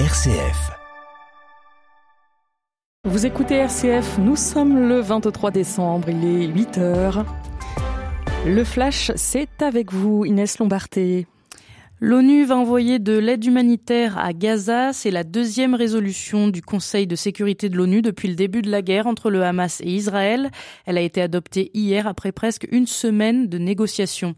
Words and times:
RCF. 0.00 0.72
Vous 3.04 3.26
écoutez 3.26 3.54
RCF, 3.54 4.18
nous 4.18 4.34
sommes 4.34 4.88
le 4.88 4.98
23 4.98 5.52
décembre, 5.52 6.08
il 6.08 6.24
est 6.24 6.46
8 6.48 6.78
heures. 6.78 7.24
Le 8.44 8.64
flash, 8.64 9.12
c'est 9.14 9.62
avec 9.62 9.92
vous, 9.92 10.24
Inès 10.24 10.58
Lombarté. 10.58 11.28
L'ONU 12.06 12.44
va 12.44 12.58
envoyer 12.58 12.98
de 12.98 13.16
l'aide 13.16 13.46
humanitaire 13.46 14.18
à 14.18 14.34
Gaza. 14.34 14.92
C'est 14.92 15.10
la 15.10 15.24
deuxième 15.24 15.74
résolution 15.74 16.48
du 16.48 16.60
Conseil 16.60 17.06
de 17.06 17.16
sécurité 17.16 17.70
de 17.70 17.78
l'ONU 17.78 18.02
depuis 18.02 18.28
le 18.28 18.34
début 18.34 18.60
de 18.60 18.70
la 18.70 18.82
guerre 18.82 19.06
entre 19.06 19.30
le 19.30 19.42
Hamas 19.42 19.80
et 19.80 19.88
Israël. 19.88 20.50
Elle 20.84 20.98
a 20.98 21.00
été 21.00 21.22
adoptée 21.22 21.70
hier 21.72 22.06
après 22.06 22.30
presque 22.30 22.68
une 22.70 22.86
semaine 22.86 23.48
de 23.48 23.56
négociations. 23.56 24.34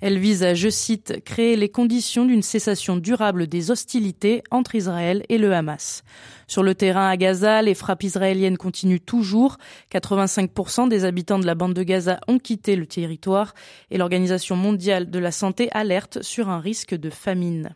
Elle 0.00 0.20
vise 0.20 0.44
à, 0.44 0.54
je 0.54 0.68
cite, 0.68 1.24
créer 1.24 1.56
les 1.56 1.68
conditions 1.68 2.24
d'une 2.24 2.42
cessation 2.42 2.96
durable 2.96 3.48
des 3.48 3.72
hostilités 3.72 4.44
entre 4.52 4.76
Israël 4.76 5.24
et 5.28 5.38
le 5.38 5.52
Hamas. 5.52 6.04
Sur 6.46 6.62
le 6.62 6.74
terrain 6.74 7.10
à 7.10 7.16
Gaza, 7.18 7.60
les 7.60 7.74
frappes 7.74 8.04
israéliennes 8.04 8.56
continuent 8.56 9.04
toujours. 9.04 9.58
85% 9.92 10.88
des 10.88 11.04
habitants 11.04 11.38
de 11.38 11.44
la 11.44 11.54
bande 11.54 11.74
de 11.74 11.82
Gaza 11.82 12.20
ont 12.26 12.38
quitté 12.38 12.74
le 12.74 12.86
territoire 12.86 13.54
et 13.90 13.98
l'Organisation 13.98 14.56
mondiale 14.56 15.10
de 15.10 15.18
la 15.18 15.30
santé 15.30 15.68
alerte 15.72 16.22
sur 16.22 16.48
un 16.48 16.60
risque 16.60 16.94
de 16.94 17.07
famine. 17.12 17.74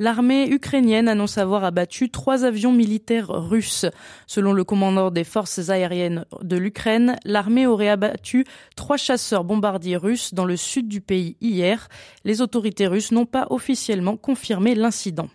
L'armée 0.00 0.48
ukrainienne 0.50 1.06
annonce 1.06 1.38
avoir 1.38 1.62
abattu 1.62 2.10
trois 2.10 2.44
avions 2.44 2.72
militaires 2.72 3.28
russes. 3.28 3.86
Selon 4.26 4.52
le 4.52 4.64
commandant 4.64 5.12
des 5.12 5.22
forces 5.22 5.68
aériennes 5.68 6.24
de 6.42 6.56
l'Ukraine, 6.56 7.16
l'armée 7.24 7.68
aurait 7.68 7.88
abattu 7.88 8.44
trois 8.74 8.96
chasseurs 8.96 9.44
bombardiers 9.44 9.96
russes 9.96 10.34
dans 10.34 10.46
le 10.46 10.56
sud 10.56 10.88
du 10.88 11.00
pays 11.00 11.36
hier. 11.40 11.88
Les 12.24 12.40
autorités 12.40 12.88
russes 12.88 13.12
n'ont 13.12 13.24
pas 13.24 13.46
officiellement 13.50 14.16
confirmé 14.16 14.74
l'incident. 14.74 15.28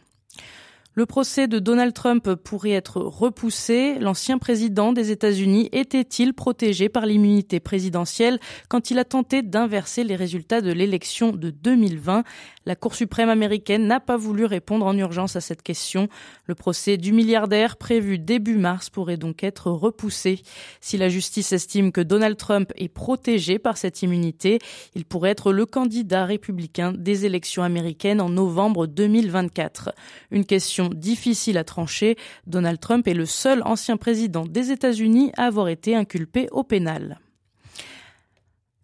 Le 1.00 1.06
procès 1.06 1.48
de 1.48 1.60
Donald 1.60 1.94
Trump 1.94 2.36
pourrait 2.36 2.72
être 2.72 3.00
repoussé. 3.00 3.96
L'ancien 4.02 4.38
président 4.38 4.92
des 4.92 5.12
États-Unis 5.12 5.70
était-il 5.72 6.34
protégé 6.34 6.90
par 6.90 7.06
l'immunité 7.06 7.62
présidentielle 7.62 8.38
quand 8.68 8.92
il 8.92 9.00
a 9.00 9.06
tenté 9.06 9.42
d'inverser 9.42 10.04
les 10.04 10.18
résultats 10.18 10.60
de 10.60 10.74
l'élection 10.74 11.32
de 11.32 11.52
2020 11.52 12.26
La 12.66 12.76
Cour 12.76 12.96
suprême 12.96 13.30
américaine 13.30 13.88
n'a 13.88 14.02
pas 14.02 14.18
voulu 14.18 14.44
répondre 14.44 14.86
en 14.86 14.98
urgence 14.98 15.38
à 15.38 15.40
cette 15.40 15.64
question. 15.64 16.10
Le 16.48 16.54
procès 16.54 16.98
du 16.98 17.14
milliardaire 17.14 17.78
prévu 17.78 18.20
début 18.20 18.58
mars 18.58 18.90
pourrait 18.90 19.16
donc 19.16 19.42
être 19.42 19.72
repoussé. 19.72 20.42
Si 20.82 20.98
la 20.98 21.08
justice 21.08 21.54
estime 21.54 21.94
que 21.94 22.02
Donald 22.02 22.36
Trump 22.36 22.74
est 22.76 22.90
protégé 22.90 23.58
par 23.58 23.78
cette 23.78 24.02
immunité, 24.02 24.60
il 24.96 25.06
pourrait 25.06 25.30
être 25.30 25.54
le 25.54 25.66
candidat 25.66 26.26
républicain 26.26 26.92
des 26.92 27.26
élections 27.26 27.64
américaines 27.64 28.20
en 28.20 28.28
novembre 28.28 28.86
2024. 28.86 29.94
Une 30.32 30.44
question 30.44 30.89
difficile 30.94 31.58
à 31.58 31.64
trancher. 31.64 32.18
Donald 32.48 32.80
Trump 32.80 33.08
est 33.08 33.14
le 33.14 33.26
seul 33.26 33.62
ancien 33.66 33.98
président 33.98 34.46
des 34.46 34.72
États-Unis 34.72 35.32
à 35.38 35.46
avoir 35.46 35.68
été 35.68 35.96
inculpé 35.96 36.48
au 36.52 36.64
pénal. 36.64 37.20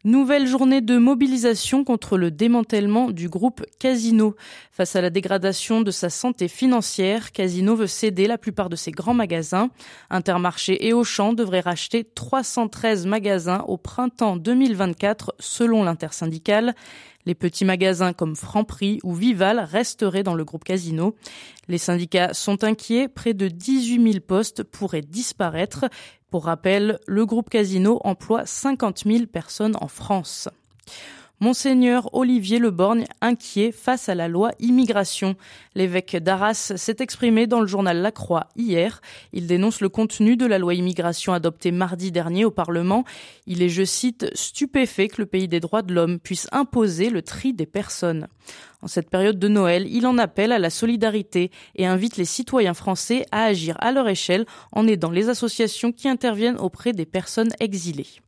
Nouvelle 0.05 0.45
journée 0.45 0.81
de 0.81 0.99
mobilisation 0.99 1.83
contre 1.83 2.19
le 2.19 2.29
démantèlement 2.29 3.09
du 3.09 3.27
groupe 3.27 3.65
Casino. 3.79 4.35
Face 4.71 4.95
à 4.95 5.01
la 5.01 5.09
dégradation 5.09 5.81
de 5.81 5.89
sa 5.89 6.11
santé 6.11 6.47
financière, 6.47 7.31
Casino 7.31 7.75
veut 7.75 7.87
céder 7.87 8.27
la 8.27 8.37
plupart 8.37 8.69
de 8.69 8.75
ses 8.75 8.91
grands 8.91 9.15
magasins. 9.15 9.71
Intermarché 10.11 10.85
et 10.85 10.93
Auchan 10.93 11.33
devraient 11.33 11.59
racheter 11.59 12.03
313 12.03 13.07
magasins 13.07 13.65
au 13.67 13.77
printemps 13.77 14.37
2024 14.37 15.33
selon 15.39 15.83
l'intersyndicale. 15.83 16.75
Les 17.25 17.35
petits 17.35 17.65
magasins 17.65 18.13
comme 18.13 18.35
Franprix 18.35 18.99
ou 19.03 19.13
Vival 19.13 19.59
resteraient 19.59 20.23
dans 20.23 20.35
le 20.35 20.45
groupe 20.45 20.63
Casino. 20.63 21.15
Les 21.67 21.77
syndicats 21.77 22.33
sont 22.33 22.63
inquiets, 22.63 23.07
près 23.07 23.33
de 23.33 23.47
18 23.47 24.11
000 24.11 24.23
postes 24.25 24.63
pourraient 24.63 25.01
disparaître. 25.01 25.85
Pour 26.29 26.45
rappel, 26.45 26.99
le 27.07 27.25
groupe 27.25 27.49
Casino 27.49 27.99
emploie 28.03 28.45
50 28.45 29.03
000 29.05 29.25
personnes 29.25 29.77
en 29.81 29.87
France. 29.87 30.49
Monseigneur 31.41 32.09
Olivier 32.13 32.59
Leborgne 32.59 33.03
inquiet 33.19 33.73
face 33.73 34.07
à 34.07 34.15
la 34.15 34.29
loi 34.29 34.51
immigration. 34.59 35.35
L'évêque 35.75 36.15
d'Arras 36.15 36.73
s'est 36.77 36.95
exprimé 36.99 37.45
dans 37.45 37.59
le 37.59 37.67
journal 37.67 37.97
La 37.97 38.11
Croix 38.11 38.47
hier. 38.55 39.01
Il 39.33 39.45
dénonce 39.45 39.81
le 39.81 39.89
contenu 39.89 40.37
de 40.37 40.45
la 40.45 40.59
loi 40.59 40.75
immigration 40.75 41.33
adoptée 41.33 41.71
mardi 41.71 42.13
dernier 42.13 42.45
au 42.45 42.51
Parlement. 42.51 43.03
Il 43.47 43.61
est, 43.61 43.69
je 43.69 43.83
cite, 43.83 44.31
stupéfait 44.33 45.09
que 45.09 45.21
le 45.21 45.25
pays 45.25 45.49
des 45.49 45.59
droits 45.59 45.81
de 45.81 45.93
l'homme 45.93 46.19
puisse 46.19 46.47
imposer 46.53 47.09
le 47.09 47.21
tri 47.21 47.53
des 47.53 47.65
personnes. 47.65 48.27
En 48.81 48.87
cette 48.87 49.09
période 49.09 49.37
de 49.37 49.49
Noël, 49.49 49.87
il 49.89 50.07
en 50.07 50.17
appelle 50.17 50.53
à 50.53 50.59
la 50.59 50.69
solidarité 50.69 51.51
et 51.75 51.85
invite 51.85 52.15
les 52.15 52.25
citoyens 52.25 52.73
français 52.73 53.25
à 53.33 53.43
agir 53.43 53.75
à 53.81 53.91
leur 53.91 54.07
échelle 54.07 54.45
en 54.71 54.87
aidant 54.87 55.11
les 55.11 55.27
associations 55.27 55.91
qui 55.91 56.07
interviennent 56.07 56.57
auprès 56.59 56.93
des 56.93 57.05
personnes 57.05 57.51
exilées. 57.59 58.21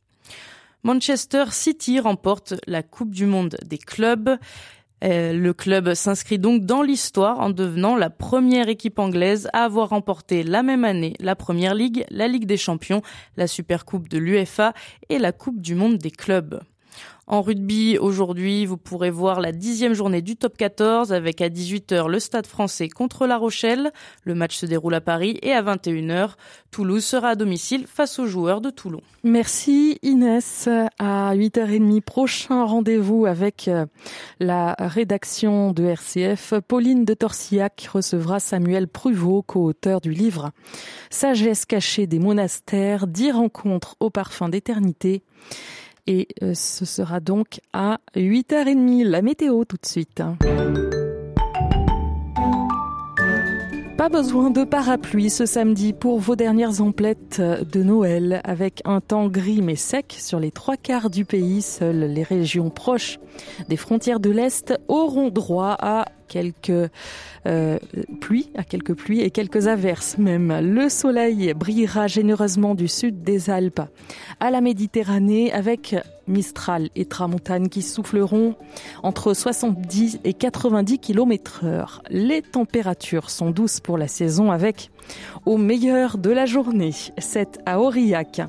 Manchester 0.88 1.44
City 1.50 2.00
remporte 2.00 2.54
la 2.66 2.82
Coupe 2.82 3.10
du 3.10 3.26
Monde 3.26 3.58
des 3.62 3.76
clubs. 3.76 4.38
Euh, 5.04 5.34
le 5.34 5.52
club 5.52 5.92
s'inscrit 5.92 6.38
donc 6.38 6.64
dans 6.64 6.80
l'histoire 6.80 7.40
en 7.40 7.50
devenant 7.50 7.94
la 7.94 8.08
première 8.08 8.70
équipe 8.70 8.98
anglaise 8.98 9.50
à 9.52 9.64
avoir 9.64 9.90
remporté 9.90 10.42
la 10.42 10.62
même 10.62 10.84
année 10.84 11.12
la 11.20 11.36
Première 11.36 11.74
Ligue, 11.74 12.06
la 12.08 12.26
Ligue 12.26 12.46
des 12.46 12.56
Champions, 12.56 13.02
la 13.36 13.46
Supercoupe 13.46 14.08
de 14.08 14.16
l'UEFA 14.16 14.72
et 15.10 15.18
la 15.18 15.32
Coupe 15.32 15.60
du 15.60 15.74
Monde 15.74 15.98
des 15.98 16.10
clubs. 16.10 16.58
En 17.30 17.42
rugby, 17.42 17.98
aujourd'hui, 17.98 18.64
vous 18.64 18.78
pourrez 18.78 19.10
voir 19.10 19.42
la 19.42 19.52
dixième 19.52 19.92
journée 19.92 20.22
du 20.22 20.34
top 20.36 20.56
14 20.56 21.12
avec 21.12 21.42
à 21.42 21.50
18h 21.50 22.08
le 22.08 22.20
Stade 22.20 22.46
français 22.46 22.88
contre 22.88 23.26
La 23.26 23.36
Rochelle. 23.36 23.92
Le 24.24 24.34
match 24.34 24.56
se 24.56 24.64
déroule 24.64 24.94
à 24.94 25.02
Paris 25.02 25.38
et 25.42 25.52
à 25.52 25.62
21h, 25.62 26.30
Toulouse 26.70 27.04
sera 27.04 27.28
à 27.28 27.34
domicile 27.34 27.86
face 27.86 28.18
aux 28.18 28.24
joueurs 28.24 28.62
de 28.62 28.70
Toulon. 28.70 29.02
Merci 29.24 29.98
Inès. 30.02 30.70
À 30.98 31.34
8h30 31.36 32.00
prochain 32.00 32.64
rendez-vous 32.64 33.26
avec 33.26 33.68
euh, 33.68 33.84
la 34.40 34.74
rédaction 34.78 35.72
de 35.72 35.84
RCF. 35.84 36.54
Pauline 36.66 37.04
de 37.04 37.12
Torsillac 37.12 37.90
recevra 37.92 38.40
Samuel 38.40 38.88
Pruvot, 38.88 39.42
co-auteur 39.42 40.00
du 40.00 40.12
livre 40.12 40.52
Sagesse 41.10 41.66
cachée 41.66 42.06
des 42.06 42.20
monastères, 42.20 43.06
10 43.06 43.32
rencontres 43.32 43.96
au 44.00 44.08
parfum 44.08 44.48
d'éternité 44.48 45.22
et 46.08 46.26
euh, 46.42 46.54
ce 46.54 46.84
sera 46.86 47.20
donc 47.20 47.60
à 47.72 47.98
8h30. 48.16 49.04
La 49.04 49.22
météo 49.22 49.64
tout 49.64 49.76
de 49.76 49.86
suite. 49.86 50.22
Pas 53.98 54.08
besoin 54.08 54.50
de 54.50 54.62
parapluie 54.62 55.28
ce 55.28 55.44
samedi 55.44 55.92
pour 55.92 56.20
vos 56.20 56.36
dernières 56.36 56.80
emplettes 56.80 57.40
de 57.40 57.82
Noël 57.82 58.40
avec 58.44 58.80
un 58.84 59.00
temps 59.00 59.26
gris 59.26 59.60
mais 59.60 59.74
sec 59.74 60.14
sur 60.16 60.38
les 60.38 60.52
trois 60.52 60.76
quarts 60.76 61.10
du 61.10 61.24
pays. 61.24 61.62
Seules 61.62 62.04
les 62.04 62.22
régions 62.22 62.70
proches 62.70 63.18
des 63.68 63.76
frontières 63.76 64.20
de 64.20 64.30
l'Est 64.30 64.72
auront 64.86 65.30
droit 65.30 65.76
à 65.80 66.04
quelques 66.28 66.70
euh, 67.46 67.78
pluies, 68.20 68.52
à 68.54 68.62
quelques 68.62 68.94
pluies 68.94 69.20
et 69.22 69.32
quelques 69.32 69.66
averses 69.66 70.16
même. 70.16 70.56
Le 70.62 70.88
soleil 70.88 71.52
brillera 71.54 72.06
généreusement 72.06 72.76
du 72.76 72.86
sud 72.86 73.24
des 73.24 73.50
Alpes 73.50 73.82
à 74.38 74.52
la 74.52 74.60
Méditerranée 74.60 75.52
avec 75.52 75.96
Mistral 76.28 76.90
et 76.94 77.04
Tramontane 77.04 77.68
qui 77.68 77.82
souffleront 77.82 78.54
entre 79.02 79.34
70 79.34 80.20
et 80.24 80.32
90 80.32 80.98
km 80.98 81.64
heure. 81.64 82.02
Les 82.10 82.42
températures 82.42 83.30
sont 83.30 83.50
douces 83.50 83.80
pour 83.80 83.98
la 83.98 84.08
saison 84.08 84.50
avec 84.50 84.90
au 85.46 85.56
meilleur 85.56 86.18
de 86.18 86.30
la 86.30 86.46
journée 86.46 86.92
7 87.16 87.60
à 87.66 87.80
Aurillac, 87.80 88.42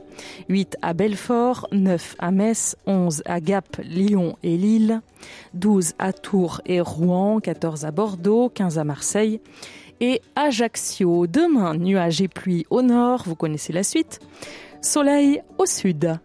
8 0.49 0.77
à 0.81 0.93
Belfort, 0.93 1.67
9 1.71 2.15
à 2.19 2.31
Metz, 2.31 2.75
11 2.85 3.23
à 3.25 3.39
Gap, 3.39 3.77
Lyon 3.83 4.35
et 4.43 4.57
Lille, 4.57 5.01
12 5.53 5.93
à 5.99 6.13
Tours 6.13 6.61
et 6.65 6.81
Rouen, 6.81 7.39
14 7.39 7.85
à 7.85 7.91
Bordeaux, 7.91 8.49
15 8.49 8.77
à 8.77 8.83
Marseille 8.83 9.39
et 10.01 10.21
Ajaccio. 10.35 11.27
Demain, 11.27 11.75
nuages 11.75 12.21
et 12.21 12.27
pluie 12.27 12.65
au 12.69 12.81
nord, 12.81 13.23
vous 13.25 13.35
connaissez 13.35 13.73
la 13.73 13.83
suite. 13.83 14.19
Soleil 14.81 15.41
au 15.57 15.65
sud. 15.65 16.19